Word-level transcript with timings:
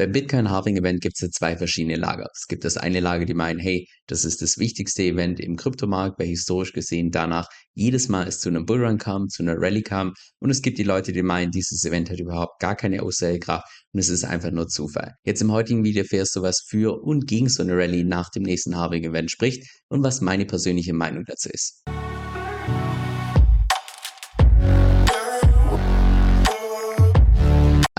Beim 0.00 0.12
Bitcoin 0.12 0.48
Halving 0.48 0.78
Event 0.78 1.02
gibt 1.02 1.22
es 1.22 1.30
zwei 1.32 1.58
verschiedene 1.58 1.96
Lager. 1.96 2.26
Es 2.34 2.46
gibt 2.46 2.64
das 2.64 2.78
eine 2.78 3.00
Lager, 3.00 3.26
die 3.26 3.34
meinen, 3.34 3.58
hey, 3.58 3.86
das 4.06 4.24
ist 4.24 4.40
das 4.40 4.56
wichtigste 4.56 5.02
Event 5.02 5.38
im 5.40 5.56
Kryptomarkt, 5.56 6.18
weil 6.18 6.26
historisch 6.26 6.72
gesehen 6.72 7.10
danach 7.10 7.46
jedes 7.74 8.08
Mal 8.08 8.26
es 8.26 8.40
zu 8.40 8.48
einem 8.48 8.64
Bullrun 8.64 8.96
kam, 8.96 9.28
zu 9.28 9.42
einer 9.42 9.56
Rallye 9.58 9.82
kam. 9.82 10.14
Und 10.38 10.48
es 10.48 10.62
gibt 10.62 10.78
die 10.78 10.84
Leute, 10.84 11.12
die 11.12 11.22
meinen, 11.22 11.50
dieses 11.50 11.84
Event 11.84 12.08
hat 12.08 12.18
überhaupt 12.18 12.60
gar 12.60 12.76
keine 12.76 13.02
Aussagekraft 13.02 13.66
und 13.92 14.00
es 14.00 14.08
ist 14.08 14.24
einfach 14.24 14.52
nur 14.52 14.68
Zufall. 14.68 15.16
Jetzt 15.22 15.42
im 15.42 15.52
heutigen 15.52 15.84
Video 15.84 16.04
erfährst 16.04 16.34
du, 16.34 16.40
was 16.40 16.64
für 16.66 16.98
und 17.02 17.26
gegen 17.26 17.50
so 17.50 17.62
eine 17.62 17.76
Rallye 17.76 18.04
nach 18.04 18.30
dem 18.30 18.44
nächsten 18.44 18.78
Halving 18.78 19.04
Event 19.04 19.30
spricht 19.30 19.68
und 19.90 20.02
was 20.02 20.22
meine 20.22 20.46
persönliche 20.46 20.94
Meinung 20.94 21.24
dazu 21.26 21.50
ist. 21.52 21.82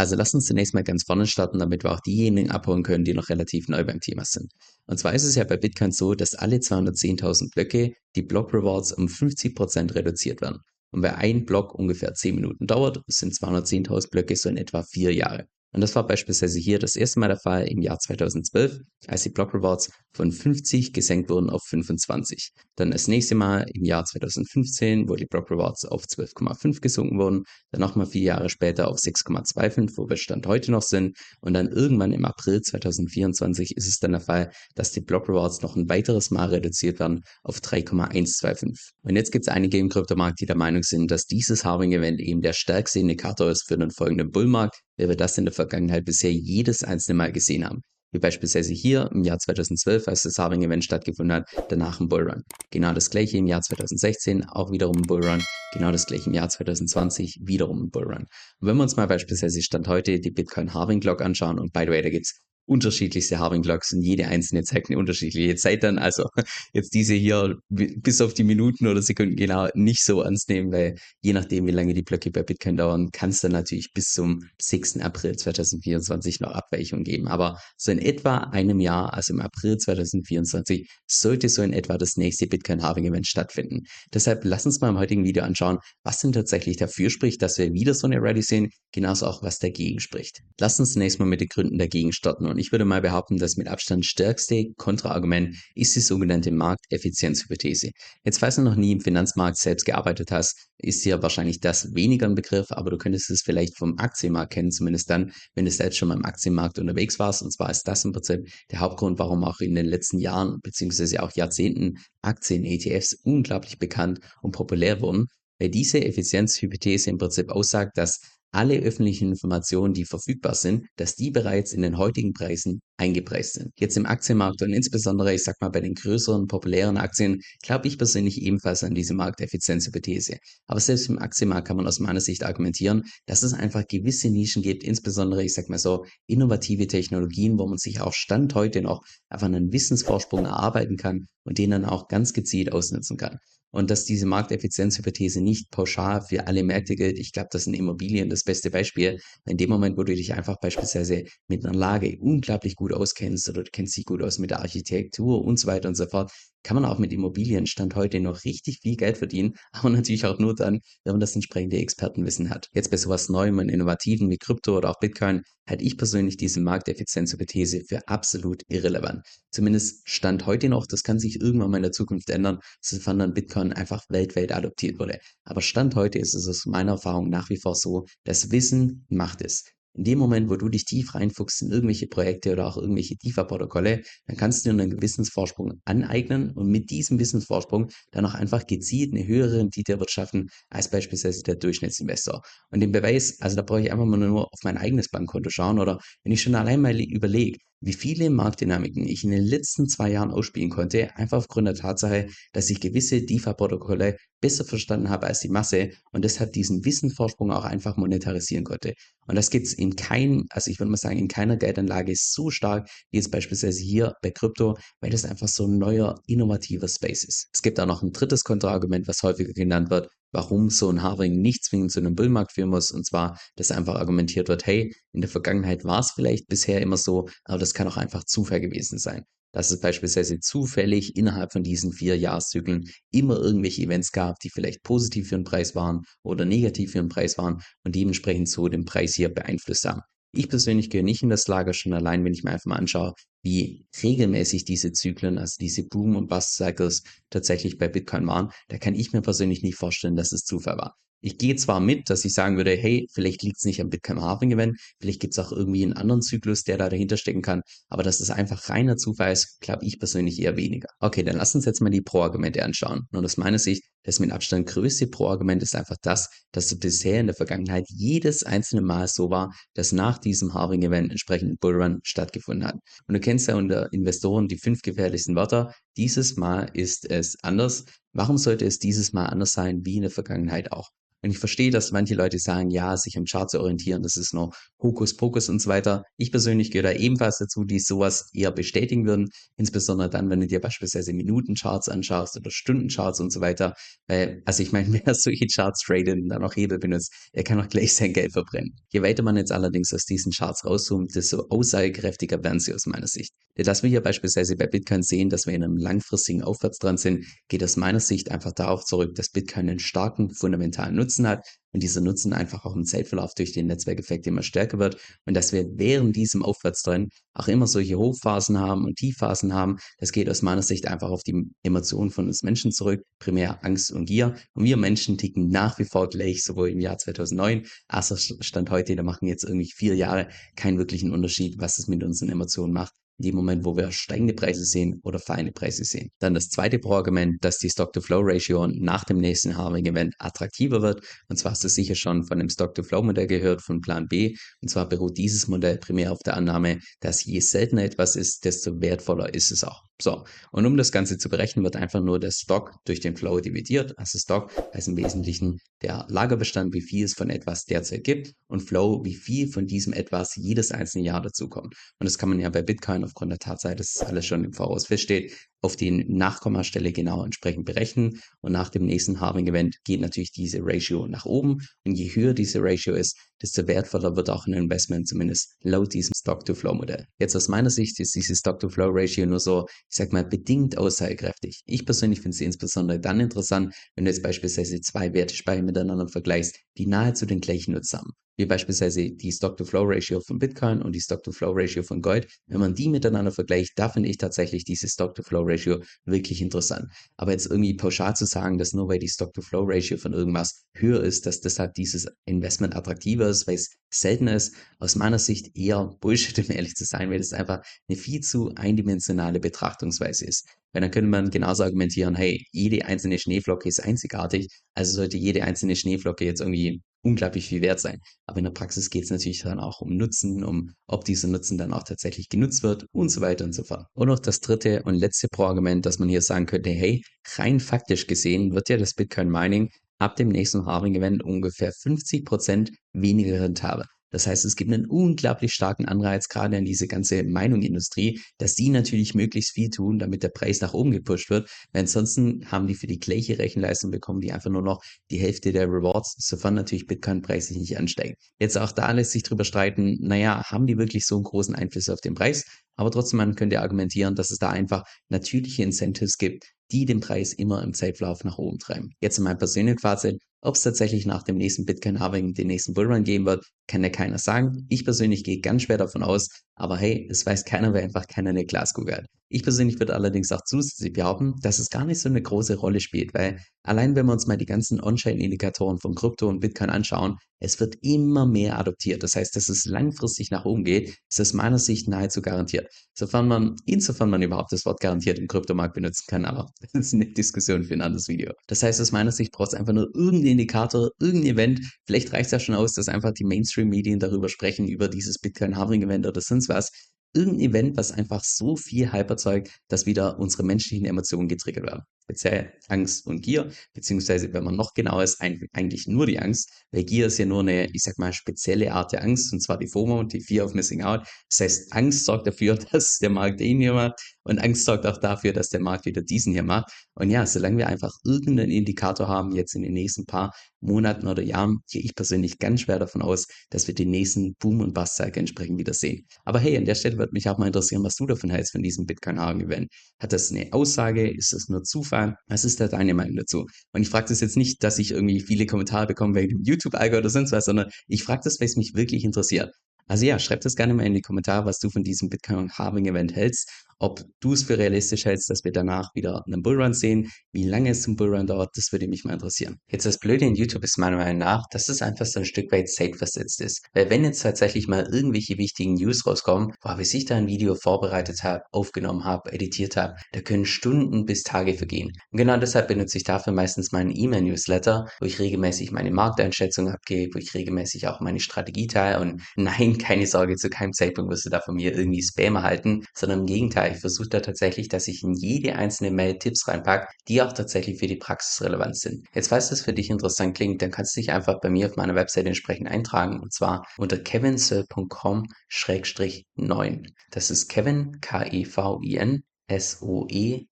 Also 0.01 0.15
lass 0.15 0.33
uns 0.33 0.47
zunächst 0.47 0.73
mal 0.73 0.83
ganz 0.83 1.03
vorne 1.03 1.27
starten, 1.27 1.59
damit 1.59 1.83
wir 1.83 1.91
auch 1.91 1.99
diejenigen 1.99 2.49
abholen 2.49 2.81
können, 2.81 3.03
die 3.03 3.13
noch 3.13 3.29
relativ 3.29 3.67
neu 3.67 3.83
beim 3.83 3.99
Thema 3.99 4.25
sind. 4.25 4.51
Und 4.87 4.97
zwar 4.97 5.13
ist 5.13 5.25
es 5.25 5.35
ja 5.35 5.43
bei 5.43 5.57
Bitcoin 5.57 5.91
so, 5.91 6.15
dass 6.15 6.33
alle 6.33 6.55
210.000 6.55 7.53
Blöcke 7.53 7.93
die 8.15 8.23
Block 8.23 8.51
Rewards 8.51 8.93
um 8.93 9.05
50% 9.05 9.93
reduziert 9.93 10.41
werden. 10.41 10.57
Und 10.89 11.01
bei 11.01 11.13
einem 11.13 11.45
Block 11.45 11.75
ungefähr 11.75 12.15
10 12.15 12.33
Minuten 12.33 12.65
dauert, 12.65 12.99
sind 13.05 13.35
210.000 13.35 14.09
Blöcke 14.09 14.35
so 14.35 14.49
in 14.49 14.57
etwa 14.57 14.81
4 14.81 15.13
Jahre. 15.13 15.45
Und 15.73 15.81
das 15.81 15.95
war 15.95 16.05
beispielsweise 16.05 16.59
hier 16.59 16.79
das 16.79 16.95
erste 16.95 17.19
Mal 17.19 17.29
der 17.29 17.39
Fall 17.39 17.67
im 17.67 17.81
Jahr 17.81 17.97
2012, 17.97 18.79
als 19.07 19.23
die 19.23 19.29
Block 19.29 19.53
Rewards 19.53 19.89
von 20.13 20.31
50 20.31 20.91
gesenkt 20.91 21.29
wurden 21.29 21.49
auf 21.49 21.61
25. 21.67 22.51
Dann 22.75 22.91
das 22.91 23.07
nächste 23.07 23.35
Mal 23.35 23.65
im 23.73 23.85
Jahr 23.85 24.03
2015, 24.03 25.07
wo 25.07 25.15
die 25.15 25.25
Block 25.25 25.49
Rewards 25.49 25.85
auf 25.85 26.03
12,5 26.03 26.81
gesunken 26.81 27.17
wurden. 27.17 27.43
Dann 27.71 27.81
nochmal 27.81 28.05
vier 28.05 28.23
Jahre 28.23 28.49
später 28.49 28.89
auf 28.89 28.97
6,25, 28.97 29.97
wo 29.97 30.09
wir 30.09 30.17
Stand 30.17 30.45
heute 30.45 30.71
noch 30.71 30.81
sind. 30.81 31.17
Und 31.39 31.53
dann 31.53 31.69
irgendwann 31.69 32.11
im 32.11 32.25
April 32.25 32.61
2024 32.61 33.77
ist 33.77 33.87
es 33.87 33.99
dann 33.99 34.11
der 34.11 34.21
Fall, 34.21 34.51
dass 34.75 34.91
die 34.91 35.01
Block 35.01 35.29
Rewards 35.29 35.61
noch 35.61 35.77
ein 35.77 35.87
weiteres 35.89 36.31
Mal 36.31 36.49
reduziert 36.49 36.99
werden 36.99 37.21
auf 37.43 37.61
3,125. 37.61 38.77
Und 39.03 39.15
jetzt 39.15 39.31
gibt 39.31 39.47
es 39.47 39.53
einige 39.53 39.77
im 39.77 39.89
Kryptomarkt, 39.89 40.41
die 40.41 40.45
der 40.45 40.57
Meinung 40.57 40.83
sind, 40.83 41.11
dass 41.11 41.25
dieses 41.25 41.63
Halving-Event 41.63 42.19
eben 42.19 42.41
der 42.41 42.53
stärkste 42.53 42.99
Indikator 42.99 43.49
ist 43.49 43.67
für 43.67 43.77
den 43.77 43.91
folgenden 43.91 44.31
Bullmarkt, 44.31 44.81
weil 45.01 45.09
wir 45.09 45.15
das 45.15 45.37
in 45.37 45.45
der 45.45 45.53
Vergangenheit 45.53 46.05
bisher 46.05 46.31
jedes 46.31 46.83
einzelne 46.83 47.17
Mal 47.17 47.31
gesehen 47.31 47.65
haben. 47.65 47.81
Wie 48.13 48.19
beispielsweise 48.19 48.73
hier 48.73 49.09
im 49.13 49.23
Jahr 49.23 49.39
2012, 49.39 50.07
als 50.07 50.21
das 50.23 50.37
Halving 50.37 50.61
Event 50.63 50.83
stattgefunden 50.83 51.33
hat, 51.33 51.45
danach 51.69 51.99
ein 51.99 52.07
Bullrun. 52.07 52.43
Genau 52.69 52.93
das 52.93 53.09
gleiche 53.09 53.37
im 53.37 53.47
Jahr 53.47 53.61
2016, 53.61 54.45
auch 54.45 54.71
wiederum 54.71 54.97
ein 54.97 55.07
Bullrun. 55.07 55.41
Genau 55.73 55.91
das 55.91 56.05
gleiche 56.05 56.29
im 56.29 56.33
Jahr 56.33 56.49
2020, 56.49 57.39
wiederum 57.41 57.85
ein 57.85 57.89
Bullrun. 57.89 58.27
Und 58.59 58.67
wenn 58.67 58.75
wir 58.75 58.83
uns 58.83 58.95
mal 58.95 59.07
beispielsweise 59.07 59.61
Stand 59.61 59.87
heute 59.87 60.19
die 60.19 60.31
Bitcoin 60.31 60.73
Halving 60.73 60.99
Clock 60.99 61.21
anschauen, 61.21 61.57
und 61.57 61.73
by 61.73 61.83
the 61.85 61.87
way, 61.87 62.01
da 62.01 62.09
gibt's 62.09 62.41
unterschiedlichste 62.71 63.37
Halving 63.37 63.63
Clocks 63.63 63.91
und 63.91 64.01
jede 64.01 64.27
einzelne 64.27 64.63
zeigt 64.63 64.89
eine 64.89 64.97
unterschiedliche 64.97 65.55
Zeit 65.55 65.83
dann. 65.83 65.99
Also 65.99 66.25
jetzt 66.73 66.93
diese 66.93 67.13
hier 67.13 67.57
bis 67.69 68.21
auf 68.21 68.33
die 68.33 68.45
Minuten 68.45 68.87
oder 68.87 69.01
Sekunden 69.01 69.35
genau 69.35 69.67
nicht 69.73 70.03
so 70.03 70.21
ernst 70.21 70.47
nehmen, 70.47 70.71
weil 70.71 70.95
je 71.21 71.33
nachdem, 71.33 71.67
wie 71.67 71.71
lange 71.71 71.93
die 71.93 72.01
Blöcke 72.01 72.31
bei 72.31 72.43
Bitcoin 72.43 72.77
dauern, 72.77 73.11
kann 73.11 73.31
es 73.31 73.41
dann 73.41 73.51
natürlich 73.51 73.91
bis 73.93 74.13
zum 74.13 74.43
6. 74.61 75.01
April 75.01 75.35
2024 75.35 76.39
noch 76.39 76.51
Abweichungen 76.51 77.03
geben. 77.03 77.27
Aber 77.27 77.59
so 77.75 77.91
in 77.91 77.99
etwa 77.99 78.37
einem 78.37 78.79
Jahr, 78.79 79.13
also 79.13 79.33
im 79.33 79.41
April 79.41 79.77
2024, 79.77 80.87
sollte 81.07 81.49
so 81.49 81.61
in 81.63 81.73
etwa 81.73 81.97
das 81.97 82.15
nächste 82.15 82.47
Bitcoin 82.47 82.83
Halving 82.83 83.05
Event 83.05 83.27
stattfinden. 83.27 83.81
Deshalb 84.13 84.45
lass 84.45 84.65
uns 84.65 84.79
mal 84.79 84.89
im 84.89 84.97
heutigen 84.97 85.25
Video 85.25 85.43
anschauen, 85.43 85.79
was 86.03 86.19
denn 86.19 86.31
tatsächlich 86.31 86.77
dafür 86.77 87.09
spricht, 87.09 87.41
dass 87.41 87.57
wir 87.57 87.73
wieder 87.73 87.93
so 87.93 88.07
eine 88.07 88.21
Rallye 88.21 88.41
sehen, 88.41 88.69
genauso 88.93 89.25
auch 89.25 89.43
was 89.43 89.59
dagegen 89.59 89.99
spricht. 89.99 90.39
Lass 90.57 90.79
uns 90.79 90.93
zunächst 90.93 91.19
mal 91.19 91.25
mit 91.25 91.41
den 91.41 91.49
Gründen 91.49 91.77
dagegen 91.77 92.13
starten 92.13 92.45
und 92.45 92.60
ich 92.61 92.71
würde 92.71 92.85
mal 92.85 93.01
behaupten, 93.01 93.37
das 93.37 93.57
mit 93.57 93.67
Abstand 93.67 94.05
stärkste 94.05 94.71
Kontraargument 94.77 95.57
ist 95.75 95.95
die 95.95 95.99
sogenannte 95.99 96.51
Markteffizienzhypothese. 96.51 97.89
Jetzt, 98.23 98.37
falls 98.37 98.55
du 98.55 98.61
noch 98.61 98.75
nie 98.75 98.91
im 98.91 99.01
Finanzmarkt 99.01 99.57
selbst 99.57 99.85
gearbeitet 99.85 100.31
hast, 100.31 100.67
ist 100.77 101.03
dir 101.03 101.21
wahrscheinlich 101.21 101.59
das 101.59 101.93
weniger 101.93 102.27
ein 102.27 102.35
Begriff, 102.35 102.67
aber 102.71 102.91
du 102.91 102.97
könntest 102.97 103.29
es 103.31 103.41
vielleicht 103.41 103.77
vom 103.77 103.97
Aktienmarkt 103.97 104.53
kennen, 104.53 104.71
zumindest 104.71 105.09
dann, 105.09 105.33
wenn 105.55 105.65
du 105.65 105.71
selbst 105.71 105.97
schon 105.97 106.07
mal 106.07 106.17
im 106.17 106.25
Aktienmarkt 106.25 106.79
unterwegs 106.79 107.19
warst. 107.19 107.41
Und 107.41 107.51
zwar 107.51 107.71
ist 107.71 107.87
das 107.87 108.05
im 108.05 108.13
Prinzip 108.13 108.47
der 108.71 108.79
Hauptgrund, 108.79 109.17
warum 109.19 109.43
auch 109.43 109.59
in 109.59 109.75
den 109.75 109.87
letzten 109.87 110.19
Jahren 110.19 110.59
beziehungsweise 110.61 111.23
auch 111.23 111.31
Jahrzehnten 111.35 111.97
Aktien-ETFs 112.21 113.17
unglaublich 113.23 113.79
bekannt 113.79 114.19
und 114.41 114.51
populär 114.51 115.01
wurden, 115.01 115.25
weil 115.59 115.69
diese 115.69 116.03
Effizienzhypothese 116.03 117.09
im 117.09 117.17
Prinzip 117.17 117.49
aussagt, 117.49 117.97
dass 117.97 118.19
alle 118.51 118.77
öffentlichen 118.79 119.29
Informationen, 119.29 119.93
die 119.93 120.05
verfügbar 120.05 120.55
sind, 120.55 120.85
dass 120.97 121.15
die 121.15 121.31
bereits 121.31 121.73
in 121.73 121.81
den 121.81 121.97
heutigen 121.97 122.33
Preisen 122.33 122.81
eingepreist 122.97 123.53
sind. 123.53 123.71
Jetzt 123.79 123.97
im 123.97 124.05
Aktienmarkt 124.05 124.61
und 124.61 124.73
insbesondere, 124.73 125.33
ich 125.33 125.43
sag 125.43 125.55
mal, 125.61 125.69
bei 125.69 125.79
den 125.79 125.93
größeren, 125.93 126.47
populären 126.47 126.97
Aktien, 126.97 127.41
glaube 127.63 127.87
ich 127.87 127.97
persönlich 127.97 128.41
ebenfalls 128.41 128.83
an 128.83 128.93
diese 128.93 129.13
Markteffizienzhypothese. 129.13 130.37
Aber 130.67 130.79
selbst 130.79 131.09
im 131.09 131.19
Aktienmarkt 131.19 131.67
kann 131.67 131.77
man 131.77 131.87
aus 131.87 131.99
meiner 131.99 132.21
Sicht 132.21 132.43
argumentieren, 132.43 133.03
dass 133.25 133.43
es 133.43 133.53
einfach 133.53 133.87
gewisse 133.87 134.29
Nischen 134.29 134.61
gibt, 134.61 134.83
insbesondere, 134.83 135.43
ich 135.43 135.53
sag 135.53 135.69
mal 135.69 135.79
so, 135.79 136.05
innovative 136.27 136.87
Technologien, 136.87 137.57
wo 137.57 137.67
man 137.67 137.77
sich 137.77 138.01
auch 138.01 138.13
Stand 138.13 138.53
heute 138.55 138.81
noch 138.81 139.01
einfach 139.29 139.47
einen 139.47 139.71
Wissensvorsprung 139.71 140.45
erarbeiten 140.45 140.97
kann 140.97 141.27
und 141.45 141.57
den 141.57 141.71
dann 141.71 141.85
auch 141.85 142.07
ganz 142.07 142.33
gezielt 142.33 142.71
ausnutzen 142.71 143.17
kann 143.17 143.37
und 143.71 143.89
dass 143.89 144.05
diese 144.05 144.25
Markteffizienzhypothese 144.25 145.41
nicht 145.41 145.71
pauschal 145.71 146.21
für 146.21 146.47
alle 146.47 146.63
Märkte 146.63 146.95
gilt. 146.95 147.17
Ich 147.17 147.31
glaube, 147.31 147.49
das 147.51 147.63
sind 147.63 147.73
Immobilien 147.73 148.29
das 148.29 148.43
beste 148.43 148.69
Beispiel. 148.69 149.19
In 149.45 149.57
dem 149.57 149.69
Moment, 149.69 149.97
wo 149.97 150.03
du 150.03 150.13
dich 150.13 150.33
einfach 150.33 150.57
beispielsweise 150.59 151.25
mit 151.47 151.65
einer 151.65 151.77
Lage 151.77 152.17
unglaublich 152.19 152.75
gut 152.75 152.93
auskennst 152.93 153.49
oder 153.49 153.63
du 153.63 153.71
kennst 153.71 153.97
dich 153.97 154.05
gut 154.05 154.21
aus 154.21 154.37
mit 154.39 154.51
der 154.51 154.59
Architektur 154.59 155.43
und 155.43 155.57
so 155.57 155.67
weiter 155.67 155.89
und 155.89 155.95
so 155.95 156.05
fort, 156.07 156.31
kann 156.63 156.75
man 156.75 156.85
auch 156.85 156.99
mit 156.99 157.13
Immobilien 157.13 157.65
Stand 157.65 157.95
heute 157.95 158.19
noch 158.19 158.43
richtig 158.43 158.79
viel 158.81 158.95
Geld 158.95 159.17
verdienen, 159.17 159.53
aber 159.71 159.89
natürlich 159.89 160.25
auch 160.25 160.39
nur 160.39 160.55
dann, 160.55 160.79
wenn 161.03 161.13
man 161.13 161.19
das 161.19 161.35
entsprechende 161.35 161.77
Expertenwissen 161.77 162.49
hat. 162.49 162.67
Jetzt 162.73 162.91
bei 162.91 162.97
sowas 162.97 163.29
Neuem 163.29 163.59
und 163.59 163.69
Innovativen 163.69 164.29
wie 164.29 164.37
Krypto 164.37 164.77
oder 164.77 164.89
auch 164.89 164.99
Bitcoin 164.99 165.41
halte 165.67 165.83
ich 165.83 165.97
persönlich 165.97 166.37
diese 166.37 166.59
Markteffizienzhypothese 166.59 167.83
für 167.87 168.07
absolut 168.07 168.63
irrelevant. 168.67 169.21
Zumindest 169.51 170.01
Stand 170.09 170.45
heute 170.45 170.69
noch, 170.69 170.85
das 170.85 171.03
kann 171.03 171.19
sich 171.19 171.39
irgendwann 171.39 171.71
mal 171.71 171.77
in 171.77 171.83
der 171.83 171.91
Zukunft 171.91 172.29
ändern, 172.29 172.59
sofern 172.81 173.19
dann 173.19 173.33
Bitcoin 173.33 173.73
einfach 173.73 174.03
weltweit 174.09 174.51
adoptiert 174.51 174.99
wurde. 174.99 175.19
Aber 175.43 175.61
Stand 175.61 175.95
heute 175.95 176.19
ist 176.19 176.33
es 176.33 176.47
aus 176.47 176.65
meiner 176.65 176.93
Erfahrung 176.93 177.29
nach 177.29 177.49
wie 177.49 177.59
vor 177.59 177.75
so, 177.75 178.05
dass 178.23 178.51
Wissen 178.51 179.05
macht 179.09 179.41
es. 179.41 179.63
In 179.93 180.05
dem 180.05 180.19
Moment, 180.19 180.49
wo 180.49 180.55
du 180.55 180.69
dich 180.69 180.85
tief 180.85 181.15
reinfuchst 181.15 181.63
in 181.63 181.71
irgendwelche 181.71 182.07
Projekte 182.07 182.53
oder 182.53 182.67
auch 182.67 182.77
irgendwelche 182.77 183.15
DeFi-Protokolle, 183.17 184.01
dann 184.25 184.37
kannst 184.37 184.65
du 184.65 184.71
dir 184.71 184.81
einen 184.81 185.01
Wissensvorsprung 185.01 185.81
aneignen 185.85 186.51
und 186.51 186.69
mit 186.69 186.89
diesem 186.89 187.19
Wissensvorsprung 187.19 187.89
dann 188.11 188.25
auch 188.25 188.33
einfach 188.33 188.65
gezielt 188.67 189.13
eine 189.13 189.27
höhere 189.27 189.57
Rendite 189.57 189.93
erwirtschaften 189.93 190.47
als 190.69 190.89
beispielsweise 190.89 191.43
der 191.43 191.55
Durchschnittsinvestor. 191.55 192.41
Und 192.69 192.79
den 192.79 192.91
Beweis, 192.91 193.41
also 193.41 193.57
da 193.57 193.63
brauche 193.63 193.81
ich 193.81 193.91
einfach 193.91 194.05
mal 194.05 194.17
nur 194.17 194.45
auf 194.45 194.59
mein 194.63 194.77
eigenes 194.77 195.09
Bankkonto 195.09 195.49
schauen 195.49 195.79
oder 195.79 195.99
wenn 196.23 196.31
ich 196.31 196.41
schon 196.41 196.55
allein 196.55 196.81
mal 196.81 196.99
überlege, 196.99 197.59
wie 197.81 197.93
viele 197.93 198.29
Marktdynamiken 198.29 199.07
ich 199.07 199.23
in 199.23 199.31
den 199.31 199.43
letzten 199.43 199.87
zwei 199.87 200.11
Jahren 200.11 200.31
ausspielen 200.31 200.69
konnte, 200.69 201.15
einfach 201.17 201.39
aufgrund 201.39 201.67
der 201.67 201.75
Tatsache, 201.75 202.27
dass 202.53 202.69
ich 202.69 202.79
gewisse 202.79 203.23
DeFi-Protokolle 203.23 204.17
besser 204.39 204.65
verstanden 204.65 205.09
habe 205.09 205.27
als 205.27 205.39
die 205.39 205.49
Masse 205.49 205.89
und 206.11 206.23
deshalb 206.23 206.53
diesen 206.53 206.85
Wissenvorsprung 206.85 207.51
auch 207.51 207.65
einfach 207.65 207.97
monetarisieren 207.97 208.63
konnte. 208.63 208.93
Und 209.27 209.35
das 209.35 209.49
gibt 209.49 209.67
es 209.67 209.73
in 209.73 209.95
keinem, 209.95 210.45
also 210.49 210.69
ich 210.69 210.79
würde 210.79 210.91
mal 210.91 210.97
sagen, 210.97 211.17
in 211.17 211.27
keiner 211.27 211.57
Geldanlage 211.57 212.13
so 212.15 212.49
stark 212.49 212.87
wie 213.09 213.17
jetzt 213.17 213.31
beispielsweise 213.31 213.81
hier 213.81 214.13
bei 214.21 214.31
Krypto, 214.31 214.77
weil 214.99 215.09
das 215.09 215.25
einfach 215.25 215.47
so 215.47 215.65
ein 215.65 215.77
neuer, 215.77 216.19
innovativer 216.27 216.87
Space 216.87 217.23
ist. 217.23 217.47
Es 217.53 217.61
gibt 217.61 217.79
auch 217.79 217.85
noch 217.85 218.03
ein 218.03 218.11
drittes 218.11 218.43
Kontraargument, 218.43 219.07
was 219.07 219.23
häufiger 219.23 219.53
genannt 219.53 219.89
wird, 219.89 220.09
warum 220.31 220.69
so 220.69 220.89
ein 220.89 221.01
Harving 221.01 221.41
nicht 221.41 221.63
zwingend 221.65 221.91
zu 221.91 221.99
einem 221.99 222.15
Bullmarkt 222.15 222.53
führen 222.53 222.69
muss. 222.69 222.91
Und 222.91 223.05
zwar, 223.05 223.39
dass 223.55 223.71
einfach 223.71 223.95
argumentiert 223.95 224.47
wird, 224.47 224.65
hey, 224.65 224.93
in 225.13 225.21
der 225.21 225.29
Vergangenheit 225.29 225.83
war 225.83 225.99
es 225.99 226.11
vielleicht 226.11 226.47
bisher 226.47 226.81
immer 226.81 226.97
so, 226.97 227.27
aber 227.45 227.59
das 227.59 227.73
kann 227.73 227.87
auch 227.87 227.97
einfach 227.97 228.23
Zufall 228.23 228.61
gewesen 228.61 228.99
sein. 228.99 229.23
Dass 229.53 229.69
es 229.69 229.81
beispielsweise 229.81 230.39
zufällig 230.39 231.17
innerhalb 231.17 231.51
von 231.51 231.63
diesen 231.63 231.91
vier 231.91 232.17
Jahreszyklen 232.17 232.85
immer 233.11 233.37
irgendwelche 233.37 233.81
Events 233.81 234.13
gab, 234.13 234.39
die 234.39 234.49
vielleicht 234.49 234.81
positiv 234.83 235.27
für 235.27 235.35
den 235.35 235.43
Preis 235.43 235.75
waren 235.75 236.03
oder 236.23 236.45
negativ 236.45 236.93
für 236.93 236.99
den 236.99 237.09
Preis 237.09 237.37
waren 237.37 237.61
und 237.83 237.95
dementsprechend 237.95 238.47
so 238.47 238.69
den 238.69 238.85
Preis 238.85 239.13
hier 239.13 239.33
beeinflusst 239.33 239.85
haben. 239.85 240.01
Ich 240.33 240.47
persönlich 240.47 240.89
gehe 240.89 241.03
nicht 241.03 241.23
in 241.23 241.29
das 241.29 241.49
Lager 241.49 241.73
schon 241.73 241.91
allein, 241.91 242.23
wenn 242.23 242.33
ich 242.33 242.43
mir 242.43 242.51
einfach 242.51 242.67
mal 242.67 242.77
anschaue, 242.77 243.13
wie 243.41 243.85
regelmäßig 244.01 244.65
diese 244.65 244.91
Zyklen, 244.91 245.37
also 245.37 245.55
diese 245.59 245.83
Boom- 245.87 246.15
und 246.15 246.27
Bust-Cycles 246.27 247.03
tatsächlich 247.29 247.77
bei 247.77 247.87
Bitcoin 247.87 248.27
waren. 248.27 248.51
Da 248.67 248.77
kann 248.77 248.95
ich 248.95 249.13
mir 249.13 249.21
persönlich 249.21 249.63
nicht 249.63 249.75
vorstellen, 249.75 250.15
dass 250.15 250.31
es 250.31 250.43
Zufall 250.43 250.77
war. 250.77 250.95
Ich 251.23 251.37
gehe 251.37 251.55
zwar 251.55 251.79
mit, 251.79 252.09
dass 252.09 252.25
ich 252.25 252.33
sagen 252.33 252.57
würde, 252.57 252.71
hey, 252.71 253.07
vielleicht 253.11 253.43
liegt 253.43 253.57
es 253.57 253.65
nicht 253.65 253.79
am 253.79 253.89
Bitcoin 253.89 254.21
Halving 254.21 254.51
Event, 254.53 254.79
vielleicht 254.99 255.19
gibt 255.19 255.35
es 255.35 255.39
auch 255.39 255.51
irgendwie 255.51 255.83
einen 255.83 255.93
anderen 255.93 256.23
Zyklus, 256.23 256.63
der 256.63 256.79
da 256.79 256.89
dahinter 256.89 257.15
stecken 257.15 257.43
kann, 257.43 257.61
aber 257.89 258.01
dass 258.01 258.17
das 258.17 258.31
einfach 258.31 258.69
reiner 258.69 258.97
Zufall 258.97 259.31
ist, 259.31 259.59
glaube 259.61 259.85
ich 259.85 259.99
persönlich 259.99 260.41
eher 260.41 260.57
weniger. 260.57 260.89
Okay, 260.99 261.21
dann 261.21 261.37
lass 261.37 261.53
uns 261.53 261.65
jetzt 261.65 261.79
mal 261.79 261.91
die 261.91 262.01
Pro-Argumente 262.01 262.63
anschauen. 262.63 263.07
Und 263.11 263.23
aus 263.23 263.37
meiner 263.37 263.59
Sicht 263.59 263.83
Das 264.03 264.19
mit 264.19 264.31
Abstand 264.31 264.67
größte 264.67 265.07
Pro-Argument 265.07 265.61
ist 265.61 265.75
einfach 265.75 265.97
das, 266.01 266.29
dass 266.51 266.71
es 266.71 266.79
bisher 266.79 267.19
in 267.19 267.27
der 267.27 267.35
Vergangenheit 267.35 267.85
jedes 267.89 268.43
einzelne 268.43 268.81
Mal 268.81 269.07
so 269.07 269.29
war, 269.29 269.53
dass 269.75 269.91
nach 269.91 270.17
diesem 270.17 270.53
Halving-Event 270.53 271.11
entsprechend 271.11 271.59
Bullrun 271.59 271.99
stattgefunden 272.03 272.67
hat. 272.67 272.79
Und 273.07 273.13
du 273.13 273.19
kennst 273.19 273.47
ja 273.47 273.55
unter 273.55 273.91
Investoren 273.93 274.47
die 274.47 274.57
fünf 274.57 274.81
gefährlichsten 274.81 275.35
Wörter. 275.35 275.73
Dieses 275.97 276.35
Mal 276.35 276.69
ist 276.73 277.09
es 277.09 277.37
anders. 277.43 277.85
Warum 278.13 278.37
sollte 278.37 278.65
es 278.65 278.79
dieses 278.79 279.13
Mal 279.13 279.27
anders 279.27 279.53
sein 279.53 279.85
wie 279.85 279.97
in 279.97 280.01
der 280.01 280.11
Vergangenheit 280.11 280.71
auch? 280.71 280.89
Und 281.23 281.29
ich 281.29 281.37
verstehe, 281.37 281.69
dass 281.69 281.91
manche 281.91 282.15
Leute 282.15 282.39
sagen, 282.39 282.71
ja, 282.71 282.97
sich 282.97 283.17
am 283.17 283.25
Chart 283.25 283.49
zu 283.49 283.59
orientieren, 283.59 284.01
das 284.01 284.15
ist 284.15 284.33
nur 284.33 284.53
Hokuspokus 284.81 285.49
und 285.49 285.61
so 285.61 285.69
weiter. 285.69 286.03
Ich 286.17 286.31
persönlich 286.31 286.71
gehöre 286.71 286.93
da 286.93 286.99
ebenfalls 286.99 287.37
dazu, 287.37 287.63
die 287.63 287.79
sowas 287.79 288.29
eher 288.33 288.51
bestätigen 288.51 289.05
würden, 289.05 289.29
insbesondere 289.55 290.09
dann, 290.09 290.29
wenn 290.29 290.39
du 290.39 290.47
dir 290.47 290.59
beispielsweise 290.59 291.13
Minutencharts 291.13 291.89
anschaust 291.89 292.37
oder 292.37 292.49
Stundencharts 292.49 293.19
und 293.19 293.31
so 293.31 293.39
weiter. 293.39 293.75
Weil, 294.07 294.41
also 294.45 294.63
ich 294.63 294.71
meine, 294.71 294.91
wer 295.05 295.13
solche 295.13 295.45
Charts 295.45 295.83
tradet 295.83 296.15
und 296.15 296.29
dann 296.29 296.43
auch 296.43 296.55
Hebel 296.55 296.79
benutzt, 296.79 297.13
er 297.33 297.43
kann 297.43 297.59
auch 297.59 297.69
gleich 297.69 297.93
sein 297.93 298.13
Geld 298.13 298.33
verbrennen. 298.33 298.75
Je 298.89 299.03
weiter 299.03 299.21
man 299.21 299.37
jetzt 299.37 299.51
allerdings 299.51 299.93
aus 299.93 300.05
diesen 300.05 300.31
Charts 300.31 300.65
rauszoomt, 300.65 301.13
desto 301.13 301.45
aussagekräftiger 301.49 302.43
werden 302.43 302.59
sie 302.59 302.73
aus 302.73 302.87
meiner 302.87 303.07
Sicht. 303.07 303.31
Denn 303.57 303.65
dass 303.65 303.83
wir 303.83 303.89
hier 303.89 304.01
beispielsweise 304.01 304.55
bei 304.55 304.65
Bitcoin 304.65 305.03
sehen, 305.03 305.29
dass 305.29 305.45
wir 305.45 305.53
in 305.53 305.63
einem 305.63 305.77
langfristigen 305.77 306.41
Aufwärts 306.41 306.79
dran 306.79 306.97
sind, 306.97 307.25
geht 307.47 307.63
aus 307.63 307.77
meiner 307.77 307.99
Sicht 307.99 308.31
einfach 308.31 308.53
darauf 308.53 308.85
zurück, 308.85 309.13
dass 309.15 309.29
Bitcoin 309.29 309.69
einen 309.69 309.79
starken 309.79 310.33
fundamentalen 310.33 310.95
Nutzen 310.95 311.10
Nutzen 311.11 311.27
hat 311.27 311.45
und 311.73 311.83
dieser 311.83 312.01
Nutzen 312.01 312.33
einfach 312.33 312.65
auch 312.65 312.75
im 312.75 312.85
Zeitverlauf 312.85 313.33
durch 313.33 313.51
den 313.51 313.67
Netzwerkeffekt 313.67 314.27
immer 314.27 314.43
stärker 314.43 314.79
wird 314.79 314.97
und 315.25 315.35
dass 315.35 315.51
wir 315.51 315.65
während 315.75 316.15
diesem 316.15 316.43
Aufwärtstrend 316.43 317.11
auch 317.33 317.47
immer 317.47 317.67
solche 317.67 317.97
Hochphasen 317.97 318.59
haben 318.59 318.85
und 318.85 318.97
Tiefphasen 318.97 319.53
haben. 319.53 319.77
Das 319.97 320.11
geht 320.11 320.29
aus 320.29 320.41
meiner 320.41 320.61
Sicht 320.61 320.87
einfach 320.87 321.09
auf 321.09 321.23
die 321.23 321.49
Emotionen 321.63 322.11
von 322.11 322.27
uns 322.27 322.43
Menschen 322.43 322.71
zurück, 322.71 323.03
primär 323.19 323.63
Angst 323.65 323.91
und 323.91 324.05
Gier. 324.05 324.35
Und 324.53 324.63
wir 324.65 324.77
Menschen 324.77 325.17
ticken 325.17 325.49
nach 325.49 325.79
wie 325.79 325.85
vor 325.85 326.09
gleich, 326.09 326.43
sowohl 326.43 326.69
im 326.69 326.79
Jahr 326.79 326.97
2009 326.97 327.65
als 327.87 328.11
auch 328.11 328.17
Stand 328.41 328.69
heute, 328.69 328.95
da 328.95 329.03
machen 329.03 329.27
jetzt 329.27 329.43
irgendwie 329.43 329.71
vier 329.71 329.95
Jahre 329.95 330.29
keinen 330.55 330.77
wirklichen 330.77 331.11
Unterschied, 331.11 331.55
was 331.59 331.79
es 331.79 331.87
mit 331.87 332.03
unseren 332.03 332.29
Emotionen 332.29 332.73
macht 332.73 332.93
in 333.19 333.23
dem 333.23 333.35
Moment, 333.35 333.65
wo 333.65 333.75
wir 333.77 333.91
steigende 333.91 334.33
Preise 334.33 334.65
sehen 334.65 334.99
oder 335.03 335.19
fallende 335.19 335.51
Preise 335.51 335.83
sehen. 335.83 336.09
Dann 336.19 336.33
das 336.33 336.49
zweite 336.49 336.79
Pro-Argument, 336.79 337.37
dass 337.41 337.57
die 337.57 337.69
Stock-to-Flow-Ratio 337.69 338.67
nach 338.67 339.03
dem 339.03 339.17
nächsten 339.17 339.57
Halving-Event 339.57 340.15
attraktiver 340.19 340.81
wird. 340.81 341.05
Und 341.29 341.37
zwar 341.37 341.51
hast 341.51 341.63
du 341.63 341.69
sicher 341.69 341.95
schon 341.95 342.23
von 342.23 342.39
dem 342.39 342.49
Stock-to-Flow-Modell 342.49 343.27
gehört, 343.27 343.61
von 343.61 343.81
Plan 343.81 344.07
B. 344.07 344.35
Und 344.61 344.69
zwar 344.69 344.89
beruht 344.89 345.17
dieses 345.17 345.47
Modell 345.47 345.77
primär 345.77 346.11
auf 346.11 346.19
der 346.19 346.35
Annahme, 346.35 346.79
dass 346.99 347.23
je 347.23 347.39
seltener 347.39 347.83
etwas 347.83 348.15
ist, 348.15 348.45
desto 348.45 348.81
wertvoller 348.81 349.33
ist 349.33 349.51
es 349.51 349.63
auch. 349.63 349.83
So, 350.01 350.25
und 350.51 350.65
um 350.65 350.77
das 350.77 350.91
Ganze 350.91 351.17
zu 351.17 351.29
berechnen, 351.29 351.63
wird 351.63 351.75
einfach 351.75 352.01
nur 352.01 352.19
der 352.19 352.31
Stock 352.31 352.73
durch 352.85 352.99
den 352.99 353.15
Flow 353.15 353.39
dividiert. 353.39 353.97
Also 353.97 354.17
Stock 354.17 354.51
heißt 354.73 354.87
im 354.87 354.97
Wesentlichen 354.97 355.59
der 355.81 356.05
Lagerbestand, 356.09 356.73
wie 356.73 356.81
viel 356.81 357.05
es 357.05 357.13
von 357.13 357.29
etwas 357.29 357.65
derzeit 357.65 358.03
gibt 358.03 358.33
und 358.47 358.61
Flow, 358.61 359.03
wie 359.03 359.15
viel 359.15 359.47
von 359.51 359.67
diesem 359.67 359.93
etwas 359.93 360.35
jedes 360.35 360.71
einzelne 360.71 361.05
Jahr 361.05 361.21
dazukommt. 361.21 361.75
Und 361.99 362.05
das 362.05 362.17
kann 362.17 362.29
man 362.29 362.39
ja 362.39 362.49
bei 362.49 362.61
Bitcoin 362.63 363.03
aufgrund 363.03 363.31
der 363.31 363.39
Tatsache, 363.39 363.75
dass 363.75 363.97
alles 363.99 364.25
schon 364.25 364.43
im 364.43 364.53
Voraus 364.53 364.87
feststeht, 364.87 365.33
auf 365.61 365.75
die 365.75 365.91
Nachkommastelle 365.91 366.91
genau 366.91 367.23
entsprechend 367.23 367.65
berechnen. 367.65 368.19
Und 368.41 368.51
nach 368.51 368.69
dem 368.69 368.85
nächsten 368.85 369.19
Halving-Event 369.19 369.77
geht 369.83 370.01
natürlich 370.01 370.31
diese 370.31 370.59
Ratio 370.61 371.07
nach 371.07 371.25
oben. 371.25 371.59
Und 371.85 371.95
je 371.95 372.09
höher 372.15 372.33
diese 372.33 372.61
Ratio 372.61 372.93
ist, 372.93 373.17
desto 373.41 373.67
wertvoller 373.67 374.15
wird 374.15 374.29
auch 374.29 374.45
ein 374.45 374.53
Investment, 374.53 375.07
zumindest 375.07 375.55
laut 375.61 375.93
diesem 375.93 376.13
Stock-to-Flow-Modell. 376.15 377.05
Jetzt 377.19 377.35
aus 377.35 377.47
meiner 377.47 377.69
Sicht 377.69 377.99
ist 377.99 378.15
diese 378.15 378.35
Stock-to-Flow-Ratio 378.35 379.25
nur 379.25 379.39
so, 379.39 379.65
ich 379.89 379.95
sag 379.95 380.13
mal, 380.13 380.23
bedingt 380.23 380.77
aussagekräftig. 380.77 381.61
Ich 381.65 381.85
persönlich 381.85 382.21
finde 382.21 382.37
sie 382.37 382.45
insbesondere 382.45 382.99
dann 382.99 383.19
interessant, 383.19 383.73
wenn 383.95 384.05
du 384.05 384.11
jetzt 384.11 384.23
beispielsweise 384.23 384.79
zwei 384.81 385.13
Wertespeicher 385.13 385.63
miteinander 385.63 386.07
vergleichst, 386.07 386.57
die 386.81 386.87
nahezu 386.87 387.25
den 387.25 387.41
gleichen 387.41 387.73
Nutzen 387.73 387.99
haben 387.99 388.13
wie 388.41 388.45
beispielsweise 388.45 389.11
die 389.11 389.31
Stock-to-Flow-Ratio 389.31 390.19
von 390.21 390.39
Bitcoin 390.39 390.81
und 390.81 390.93
die 390.93 390.99
Stock-to-Flow-Ratio 390.99 391.83
von 391.83 392.01
Gold. 392.01 392.27
Wenn 392.47 392.59
man 392.59 392.73
die 392.73 392.89
miteinander 392.89 393.31
vergleicht, 393.31 393.73
da 393.75 393.87
finde 393.87 394.09
ich 394.09 394.17
tatsächlich 394.17 394.63
diese 394.63 394.87
Stock-to-Flow-Ratio 394.87 395.81
wirklich 396.05 396.41
interessant. 396.41 396.87
Aber 397.17 397.31
jetzt 397.31 397.45
irgendwie 397.45 397.75
pauschal 397.75 398.15
zu 398.15 398.25
sagen, 398.25 398.57
dass 398.57 398.73
nur 398.73 398.89
weil 398.89 398.99
die 398.99 399.09
Stock-to-Flow-Ratio 399.09 399.97
von 399.97 400.13
irgendwas 400.13 400.63
höher 400.73 401.03
ist, 401.03 401.25
dass 401.25 401.41
deshalb 401.41 401.75
dieses 401.75 402.07
Investment 402.25 402.75
attraktiver 402.75 403.27
ist, 403.27 403.47
weil 403.47 403.55
es 403.55 403.75
seltener 403.93 404.35
ist, 404.35 404.55
aus 404.79 404.95
meiner 404.95 405.19
Sicht 405.19 405.55
eher 405.55 405.95
Bullshit, 405.99 406.39
um 406.39 406.55
ehrlich 406.55 406.73
zu 406.73 406.85
sein, 406.85 407.11
weil 407.11 407.19
das 407.19 407.33
einfach 407.33 407.61
eine 407.87 407.97
viel 407.97 408.21
zu 408.21 408.51
eindimensionale 408.55 409.39
Betrachtungsweise 409.39 410.25
ist. 410.25 410.47
Weil 410.73 410.81
dann 410.81 410.91
könnte 410.91 411.09
man 411.09 411.29
genauso 411.29 411.63
argumentieren, 411.63 412.15
hey, 412.15 412.45
jede 412.51 412.85
einzelne 412.85 413.19
Schneeflocke 413.19 413.67
ist 413.67 413.83
einzigartig, 413.83 414.47
also 414.73 414.93
sollte 414.93 415.17
jede 415.17 415.43
einzelne 415.43 415.75
Schneeflocke 415.75 416.25
jetzt 416.25 416.41
irgendwie 416.41 416.81
unglaublich 417.03 417.47
viel 417.47 417.61
wert 417.61 417.79
sein. 417.79 417.99
Aber 418.25 418.37
in 418.37 418.45
der 418.45 418.51
Praxis 418.51 418.89
geht 418.89 419.03
es 419.03 419.09
natürlich 419.09 419.41
dann 419.41 419.59
auch 419.59 419.81
um 419.81 419.97
Nutzen, 419.97 420.43
um 420.43 420.71
ob 420.87 421.03
dieser 421.05 421.27
Nutzen 421.27 421.57
dann 421.57 421.73
auch 421.73 421.83
tatsächlich 421.83 422.29
genutzt 422.29 422.63
wird 422.63 422.85
und 422.91 423.09
so 423.09 423.21
weiter 423.21 423.45
und 423.45 423.53
so 423.53 423.63
fort. 423.63 423.87
Und 423.93 424.07
noch 424.07 424.19
das 424.19 424.39
dritte 424.39 424.83
und 424.83 424.95
letzte 424.95 425.27
Pro-Argument, 425.29 425.85
dass 425.85 425.99
man 425.99 426.09
hier 426.09 426.21
sagen 426.21 426.45
könnte, 426.45 426.69
hey, 426.69 427.01
rein 427.35 427.59
faktisch 427.59 428.07
gesehen 428.07 428.53
wird 428.53 428.69
ja 428.69 428.77
das 428.77 428.93
Bitcoin 428.93 429.29
Mining 429.29 429.69
ab 429.99 430.15
dem 430.15 430.29
nächsten 430.29 430.65
Halving-Event 430.65 431.23
ungefähr 431.23 431.71
50% 431.71 432.71
weniger 432.93 433.41
rentabel. 433.41 433.85
Das 434.11 434.27
heißt, 434.27 434.45
es 434.45 434.55
gibt 434.55 434.71
einen 434.71 434.85
unglaublich 434.85 435.53
starken 435.53 435.85
Anreiz 435.85 436.27
gerade 436.27 436.57
an 436.57 436.65
diese 436.65 436.87
ganze 436.87 437.23
Meinungsindustrie, 437.23 438.21
dass 438.37 438.55
die 438.55 438.69
natürlich 438.69 439.15
möglichst 439.15 439.53
viel 439.53 439.69
tun, 439.69 439.99
damit 439.99 440.23
der 440.23 440.29
Preis 440.29 440.61
nach 440.61 440.73
oben 440.73 440.91
gepusht 440.91 441.29
wird. 441.29 441.49
Weil 441.71 441.81
ansonsten 441.81 442.51
haben 442.51 442.67
die 442.67 442.75
für 442.75 442.87
die 442.87 442.99
gleiche 442.99 443.39
Rechenleistung 443.39 443.91
bekommen, 443.91 444.21
die 444.21 444.31
einfach 444.31 444.51
nur 444.51 444.61
noch 444.61 444.83
die 445.09 445.19
Hälfte 445.19 445.51
der 445.51 445.67
Rewards, 445.67 446.15
sofern 446.19 446.55
natürlich 446.55 446.87
Bitcoin-Preis 446.87 447.47
sich 447.47 447.57
nicht 447.57 447.77
ansteigt. 447.77 448.21
Jetzt 448.39 448.57
auch 448.57 448.71
da 448.71 448.91
lässt 448.91 449.11
sich 449.11 449.23
drüber 449.23 449.45
streiten, 449.45 449.97
naja, 450.01 450.43
haben 450.45 450.67
die 450.67 450.77
wirklich 450.77 451.05
so 451.05 451.15
einen 451.15 451.23
großen 451.23 451.55
Einfluss 451.55 451.89
auf 451.89 452.01
den 452.01 452.13
Preis? 452.13 452.45
Aber 452.75 452.91
trotzdem, 452.91 453.17
man 453.17 453.35
könnte 453.35 453.61
argumentieren, 453.61 454.15
dass 454.15 454.31
es 454.31 454.39
da 454.39 454.49
einfach 454.49 454.83
natürliche 455.09 455.63
Incentives 455.63 456.17
gibt, 456.17 456.45
die 456.71 456.85
den 456.85 456.99
Preis 456.99 457.33
immer 457.33 457.63
im 457.63 457.73
Zeitverlauf 457.73 458.23
nach 458.23 458.37
oben 458.37 458.59
treiben. 458.59 458.91
Jetzt 459.01 459.17
in 459.17 459.23
meinem 459.23 459.37
persönlichen 459.37 459.79
Fazit, 459.79 460.19
ob 460.41 460.55
es 460.55 460.63
tatsächlich 460.63 461.05
nach 461.05 461.23
dem 461.23 461.37
nächsten 461.37 461.65
Bitcoin-Halving 461.65 462.33
den 462.33 462.47
nächsten 462.47 462.73
Bullrun 462.73 463.03
geben 463.03 463.25
wird, 463.25 463.45
kann 463.67 463.83
ja 463.83 463.89
keiner 463.89 464.17
sagen. 464.17 464.65
Ich 464.69 464.83
persönlich 464.83 465.23
gehe 465.23 465.39
ganz 465.39 465.63
schwer 465.63 465.77
davon 465.77 466.03
aus, 466.03 466.29
aber 466.61 466.77
hey, 466.77 467.07
es 467.09 467.25
weiß 467.25 467.45
keiner, 467.45 467.73
weil 467.73 467.83
einfach 467.83 468.07
keiner 468.07 468.29
eine 468.29 468.45
Glaskugel 468.45 468.95
hat. 468.95 469.05
Ich 469.29 469.43
persönlich 469.43 469.79
würde 469.79 469.93
allerdings 469.93 470.31
auch 470.31 470.43
zusätzlich 470.45 470.93
behaupten, 470.93 471.35
dass 471.41 471.57
es 471.57 471.69
gar 471.69 471.85
nicht 471.85 472.01
so 472.01 472.09
eine 472.09 472.21
große 472.21 472.55
Rolle 472.57 472.81
spielt, 472.81 473.13
weil 473.13 473.39
allein 473.63 473.95
wenn 473.95 474.05
wir 474.05 474.11
uns 474.11 474.27
mal 474.27 474.37
die 474.37 474.45
ganzen 474.45 474.81
On-Chain-Indikatoren 474.81 475.79
von 475.79 475.95
Krypto 475.95 476.27
und 476.27 476.41
Bitcoin 476.41 476.69
anschauen, 476.69 477.17
es 477.39 477.59
wird 477.59 477.75
immer 477.81 478.27
mehr 478.27 478.59
adoptiert. 478.59 479.01
Das 479.03 479.15
heißt, 479.15 479.35
dass 479.35 479.49
es 479.49 479.65
langfristig 479.65 480.29
nach 480.29 480.45
oben 480.45 480.63
geht, 480.63 480.97
ist 481.09 481.19
aus 481.19 481.33
meiner 481.33 481.57
Sicht 481.57 481.87
nahezu 481.87 482.21
garantiert. 482.21 482.67
Sofern 482.93 483.27
man, 483.27 483.55
insofern 483.65 484.11
man 484.11 484.21
überhaupt 484.21 484.51
das 484.51 484.65
Wort 484.65 484.79
garantiert 484.79 485.17
im 485.17 485.27
Kryptomarkt 485.27 485.73
benutzen 485.73 486.03
kann, 486.07 486.25
aber 486.25 486.51
das 486.61 486.87
ist 486.87 486.93
eine 486.93 487.07
Diskussion 487.07 487.63
für 487.63 487.73
ein 487.73 487.81
anderes 487.81 488.07
Video. 488.07 488.31
Das 488.47 488.61
heißt, 488.61 488.79
aus 488.79 488.91
meiner 488.91 489.11
Sicht 489.11 489.31
braucht 489.31 489.53
es 489.53 489.59
einfach 489.59 489.73
nur 489.73 489.87
irgendeinen 489.95 490.33
Indikator, 490.33 490.91
irgendein 490.99 491.31
Event. 491.31 491.61
Vielleicht 491.87 492.13
reicht 492.13 492.25
es 492.25 492.31
ja 492.31 492.39
schon 492.39 492.55
aus, 492.55 492.73
dass 492.73 492.87
einfach 492.87 493.11
die 493.11 493.23
Mainstream-Medien 493.23 493.99
darüber 493.99 494.29
sprechen, 494.29 494.67
über 494.67 494.87
dieses 494.87 495.17
Bitcoin-Halving-Event 495.19 496.05
oder 496.05 496.21
sonst 496.21 496.47
was 496.53 496.71
irgendein 497.13 497.49
Event, 497.49 497.77
was 497.77 497.91
einfach 497.91 498.23
so 498.23 498.55
viel 498.55 498.91
Hype 498.91 499.09
erzeugt, 499.09 499.59
dass 499.67 499.85
wieder 499.85 500.19
unsere 500.19 500.43
menschlichen 500.43 500.85
Emotionen 500.85 501.27
getriggert 501.27 501.65
werden. 501.65 501.83
Speziell 502.03 502.53
Angst 502.67 503.05
und 503.05 503.21
Gier, 503.21 503.51
beziehungsweise 503.73 504.33
wenn 504.33 504.43
man 504.43 504.55
noch 504.55 504.73
genauer 504.73 505.03
ist, 505.03 505.21
eigentlich 505.21 505.87
nur 505.87 506.05
die 506.05 506.19
Angst, 506.19 506.51
weil 506.71 506.83
Gier 506.83 507.07
ist 507.07 507.17
ja 507.17 507.25
nur 507.25 507.41
eine, 507.41 507.69
ich 507.71 507.83
sag 507.83 507.97
mal, 507.97 508.13
spezielle 508.13 508.73
Art 508.73 508.91
der 508.91 509.03
Angst, 509.03 509.31
und 509.33 509.41
zwar 509.41 509.57
die 509.57 509.67
FOMO, 509.67 510.03
die 510.03 510.21
Fear 510.21 510.45
of 510.45 510.53
Missing 510.53 510.83
Out. 510.83 511.07
Das 511.29 511.39
heißt, 511.41 511.73
Angst 511.73 512.05
sorgt 512.05 512.27
dafür, 512.27 512.55
dass 512.71 512.97
der 512.99 513.09
Markt 513.09 513.41
hier 513.41 513.73
macht 513.73 514.01
und 514.23 514.39
Angst 514.39 514.65
sorgt 514.65 514.85
auch 514.85 514.97
dafür, 514.97 515.33
dass 515.33 515.49
der 515.49 515.61
Markt 515.61 515.85
wieder 515.85 516.01
diesen 516.01 516.33
hier 516.33 516.43
macht. 516.43 516.71
Und 516.93 517.09
ja, 517.09 517.25
solange 517.25 517.57
wir 517.57 517.67
einfach 517.67 517.91
irgendeinen 518.05 518.51
Indikator 518.51 519.07
haben, 519.07 519.31
jetzt 519.35 519.55
in 519.55 519.63
den 519.63 519.73
nächsten 519.73 520.05
paar 520.05 520.33
Monaten 520.59 521.07
oder 521.07 521.23
Jahren, 521.23 521.59
gehe 521.69 521.81
ich 521.81 521.95
persönlich 521.95 522.37
ganz 522.37 522.61
schwer 522.61 522.79
davon 522.79 523.01
aus, 523.01 523.25
dass 523.49 523.67
wir 523.67 523.73
den 523.73 523.89
nächsten 523.89 524.35
Boom- 524.35 524.61
und 524.61 524.73
Bust-Cycle 524.73 525.19
entsprechend 525.21 525.57
wieder 525.57 525.73
sehen. 525.73 526.05
Aber 526.23 526.39
hey, 526.39 526.55
an 526.57 526.65
der 526.65 526.75
Stelle 526.75 526.97
würde 526.97 527.13
mich 527.13 527.27
auch 527.29 527.37
mal 527.37 527.47
interessieren, 527.47 527.83
was 527.83 527.95
du 527.95 528.05
davon 528.05 528.29
hältst 528.29 528.51
von 528.51 528.61
diesem 528.61 528.85
Bitcoin-Event. 528.85 529.69
Hat 529.99 530.13
das 530.13 530.31
eine 530.31 530.53
Aussage? 530.53 531.09
Ist 531.09 531.33
das 531.33 531.49
nur 531.49 531.63
Zufall? 531.63 532.15
Was 532.27 532.45
ist 532.45 532.59
da 532.59 532.67
deine 532.67 532.93
Meinung 532.93 533.15
dazu? 533.15 533.47
Und 533.73 533.81
ich 533.81 533.89
frage 533.89 534.07
das 534.09 534.21
jetzt 534.21 534.37
nicht, 534.37 534.63
dass 534.63 534.77
ich 534.79 534.91
irgendwie 534.91 535.19
viele 535.19 535.45
Kommentare 535.45 535.87
bekomme 535.87 536.15
wegen 536.15 536.37
dem 536.37 536.43
YouTube-Algo 536.43 536.97
oder 536.97 537.09
sonst 537.09 537.31
was, 537.31 537.45
sondern 537.45 537.69
ich 537.87 538.03
frage 538.03 538.21
das, 538.23 538.39
weil 538.39 538.47
es 538.47 538.55
mich 538.55 538.73
wirklich 538.75 539.03
interessiert. 539.03 539.51
Also 539.91 540.05
ja, 540.05 540.19
schreib 540.19 540.39
das 540.39 540.55
gerne 540.55 540.73
mal 540.73 540.85
in 540.85 540.93
die 540.93 541.01
Kommentare, 541.01 541.45
was 541.45 541.59
du 541.59 541.69
von 541.69 541.83
diesem 541.83 542.07
Bitcoin 542.07 542.49
Halving 542.49 542.85
Event 542.85 543.13
hältst 543.13 543.49
Ob 543.77 544.01
du 544.21 544.31
es 544.31 544.43
für 544.43 544.57
realistisch 544.57 545.03
hältst, 545.03 545.29
dass 545.29 545.43
wir 545.43 545.51
danach 545.51 545.89
wieder 545.95 546.23
einen 546.25 546.43
Bullrun 546.43 546.73
sehen, 546.73 547.09
wie 547.33 547.43
lange 547.43 547.71
es 547.71 547.81
zum 547.81 547.95
Bullrun 547.97 548.27
dauert, 548.27 548.51
das 548.55 548.71
würde 548.71 548.87
mich 548.87 549.03
mal 549.03 549.13
interessieren. 549.13 549.57
Jetzt 549.69 549.85
das 549.85 549.97
Blöde 549.99 550.23
in 550.23 550.35
YouTube 550.35 550.63
ist 550.63 550.77
meiner 550.77 550.97
Meinung 550.97 551.17
nach, 551.17 551.43
dass 551.51 551.67
es 551.67 551.81
einfach 551.81 552.05
so 552.05 552.19
ein 552.19 552.25
Stück 552.25 552.51
weit 552.53 552.69
safe 552.69 552.93
versetzt 552.93 553.41
ist. 553.41 553.65
Weil 553.73 553.89
wenn 553.89 554.05
jetzt 554.05 554.21
tatsächlich 554.21 554.67
mal 554.69 554.87
irgendwelche 554.89 555.37
wichtigen 555.37 555.73
News 555.73 556.05
rauskommen, 556.05 556.53
boah, 556.61 556.77
bis 556.77 556.93
ich 556.93 557.05
da 557.05 557.17
ein 557.17 557.27
Video 557.27 557.55
vorbereitet 557.55 558.23
habe, 558.23 558.43
aufgenommen 558.51 559.03
habe, 559.03 559.33
editiert 559.33 559.75
habe, 559.75 559.95
da 560.13 560.21
können 560.21 560.45
Stunden 560.45 561.05
bis 561.05 561.23
Tage 561.23 561.55
vergehen. 561.55 561.91
Und 562.11 562.17
genau 562.17 562.37
deshalb 562.37 562.67
benutze 562.69 562.97
ich 562.97 563.03
dafür 563.03 563.33
meistens 563.33 563.71
meinen 563.73 563.91
E-Mail-Newsletter, 563.93 564.85
wo 565.01 565.05
ich 565.05 565.19
regelmäßig 565.19 565.71
meine 565.71 565.91
Markteinschätzung 565.91 566.69
abgebe, 566.69 567.15
wo 567.15 567.19
ich 567.19 567.33
regelmäßig 567.33 567.87
auch 567.87 567.99
meine 567.99 568.21
Strategie 568.21 568.67
teile 568.67 569.01
und 569.01 569.23
nein, 569.35 569.79
keine 569.81 570.07
Sorge, 570.07 570.35
zu 570.35 570.49
keinem 570.49 570.73
Zeitpunkt 570.73 571.11
wirst 571.11 571.25
du 571.25 571.29
da 571.29 571.41
von 571.41 571.55
mir 571.55 571.75
irgendwie 571.75 572.01
Spam 572.01 572.35
erhalten, 572.35 572.85
sondern 572.95 573.19
im 573.21 573.25
Gegenteil, 573.25 573.73
ich 573.73 573.79
versuche 573.79 574.09
da 574.09 574.19
tatsächlich, 574.19 574.67
dass 574.69 574.87
ich 574.87 575.01
in 575.03 575.13
jede 575.13 575.55
einzelne 575.55 575.91
Mail 575.91 576.17
Tipps 576.19 576.47
reinpacke, 576.47 576.87
die 577.07 577.21
auch 577.21 577.33
tatsächlich 577.33 577.79
für 577.79 577.87
die 577.87 577.97
Praxis 577.97 578.41
relevant 578.41 578.77
sind. 578.77 579.05
Jetzt, 579.13 579.27
falls 579.29 579.49
das 579.49 579.61
für 579.61 579.73
dich 579.73 579.89
interessant 579.89 580.35
klingt, 580.35 580.61
dann 580.61 580.71
kannst 580.71 580.95
du 580.95 581.01
dich 581.01 581.11
einfach 581.11 581.39
bei 581.41 581.49
mir 581.49 581.67
auf 581.67 581.75
meiner 581.75 581.95
Webseite 581.95 582.27
entsprechend 582.27 582.69
eintragen 582.69 583.19
und 583.19 583.33
zwar 583.33 583.65
unter 583.77 583.97
kevinsoe.com-9. 583.97 586.87
Das 587.11 587.31
ist 587.31 587.49
Kevin, 587.49 587.99
K-E-V-I-N, 588.01 589.23
S-O-E-L-L.com, 589.47 590.49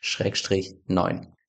Schrägstrich 0.00 0.74
9 0.86 1.26